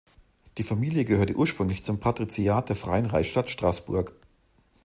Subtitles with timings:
[0.57, 4.13] Die Familie gehörte ursprünglich zum Patriziat der freien Reichsstadt Straßburg.